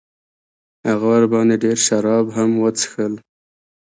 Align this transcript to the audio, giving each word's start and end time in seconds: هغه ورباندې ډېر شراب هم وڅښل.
هغه 0.87 1.05
ورباندې 1.13 1.55
ډېر 1.63 1.77
شراب 1.87 2.25
هم 2.37 2.49
وڅښل. 2.63 3.13